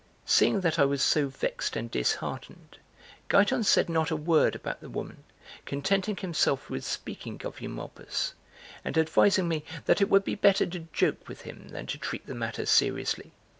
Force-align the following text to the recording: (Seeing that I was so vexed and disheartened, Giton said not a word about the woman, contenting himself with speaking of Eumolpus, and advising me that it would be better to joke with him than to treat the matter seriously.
(Seeing 0.25 0.61
that 0.61 0.79
I 0.79 0.85
was 0.85 1.03
so 1.03 1.27
vexed 1.27 1.75
and 1.75 1.91
disheartened, 1.91 2.79
Giton 3.29 3.63
said 3.63 3.87
not 3.87 4.09
a 4.09 4.15
word 4.15 4.55
about 4.55 4.81
the 4.81 4.89
woman, 4.89 5.25
contenting 5.67 6.17
himself 6.17 6.71
with 6.71 6.83
speaking 6.83 7.39
of 7.45 7.61
Eumolpus, 7.61 8.33
and 8.83 8.97
advising 8.97 9.47
me 9.47 9.63
that 9.85 10.01
it 10.01 10.09
would 10.09 10.23
be 10.23 10.33
better 10.33 10.65
to 10.65 10.87
joke 10.91 11.27
with 11.27 11.41
him 11.41 11.67
than 11.69 11.85
to 11.85 11.99
treat 11.99 12.25
the 12.25 12.33
matter 12.33 12.65
seriously. 12.65 13.31